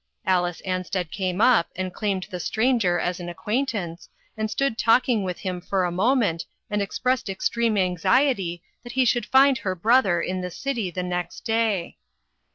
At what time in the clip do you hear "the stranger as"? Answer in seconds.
2.31-3.19